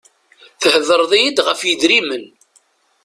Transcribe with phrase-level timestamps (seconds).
[0.61, 2.25] Thedreḍ-iy-d ɣef yidrimen.